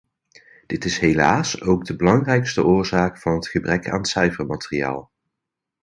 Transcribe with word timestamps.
Dit 0.67 0.85
is 0.85 0.97
helaas 0.99 1.61
ook 1.61 1.85
de 1.85 1.95
belangrijkste 1.95 2.65
oorzaak 2.65 3.17
van 3.17 3.33
het 3.33 3.47
gebrek 3.47 3.89
aan 3.89 4.05
cijfermateriaal. 4.05 5.11